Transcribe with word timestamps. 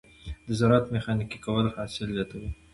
د 0.47 0.49
زراعت 0.59 0.85
ميخانیکي 0.93 1.37
کول 1.45 1.65
حاصل 1.75 2.07
زیاتوي. 2.15 2.49